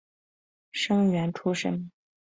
[0.71, 1.91] 生员出身。